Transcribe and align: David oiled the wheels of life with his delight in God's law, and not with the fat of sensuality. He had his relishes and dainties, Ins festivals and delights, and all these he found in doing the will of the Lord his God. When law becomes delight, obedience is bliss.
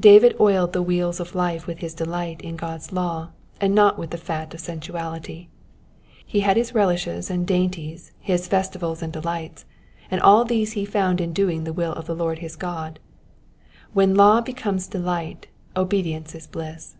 David 0.00 0.34
oiled 0.40 0.72
the 0.72 0.80
wheels 0.80 1.20
of 1.20 1.34
life 1.34 1.66
with 1.66 1.80
his 1.80 1.92
delight 1.92 2.40
in 2.40 2.56
God's 2.56 2.90
law, 2.90 3.32
and 3.60 3.74
not 3.74 3.98
with 3.98 4.08
the 4.12 4.16
fat 4.16 4.54
of 4.54 4.60
sensuality. 4.60 5.48
He 6.24 6.40
had 6.40 6.56
his 6.56 6.74
relishes 6.74 7.28
and 7.28 7.46
dainties, 7.46 8.12
Ins 8.26 8.46
festivals 8.48 9.02
and 9.02 9.12
delights, 9.12 9.66
and 10.10 10.22
all 10.22 10.46
these 10.46 10.72
he 10.72 10.86
found 10.86 11.20
in 11.20 11.34
doing 11.34 11.64
the 11.64 11.74
will 11.74 11.92
of 11.92 12.06
the 12.06 12.16
Lord 12.16 12.38
his 12.38 12.56
God. 12.56 12.98
When 13.92 14.14
law 14.14 14.40
becomes 14.40 14.86
delight, 14.88 15.48
obedience 15.76 16.34
is 16.34 16.46
bliss. 16.46 16.96